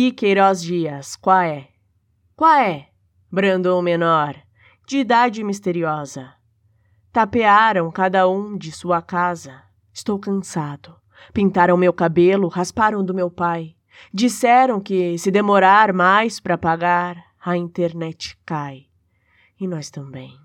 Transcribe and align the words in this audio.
E 0.00 0.12
Queiroz 0.12 0.62
Dias, 0.62 1.16
qual 1.16 1.40
é? 1.40 1.70
Qual 2.36 2.54
é? 2.54 2.86
Brandou 3.28 3.80
o 3.80 3.82
menor, 3.82 4.36
de 4.86 4.98
idade 4.98 5.42
misteriosa. 5.42 6.34
Tapearam 7.12 7.90
cada 7.90 8.28
um 8.28 8.56
de 8.56 8.70
sua 8.70 9.02
casa. 9.02 9.60
Estou 9.92 10.16
cansado. 10.16 10.94
Pintaram 11.32 11.76
meu 11.76 11.92
cabelo, 11.92 12.46
rasparam 12.46 13.04
do 13.04 13.12
meu 13.12 13.28
pai. 13.28 13.74
Disseram 14.14 14.80
que 14.80 15.18
se 15.18 15.32
demorar 15.32 15.92
mais 15.92 16.38
para 16.38 16.56
pagar, 16.56 17.16
a 17.44 17.56
internet 17.56 18.38
cai. 18.46 18.86
E 19.58 19.66
nós 19.66 19.90
também. 19.90 20.38